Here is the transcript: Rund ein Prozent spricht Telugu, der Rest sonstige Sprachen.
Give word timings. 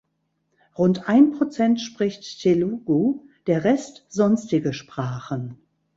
Rund 0.79 1.07
ein 1.07 1.29
Prozent 1.33 1.79
spricht 1.79 2.39
Telugu, 2.41 3.19
der 3.45 3.63
Rest 3.63 4.03
sonstige 4.09 4.73
Sprachen. 4.73 5.59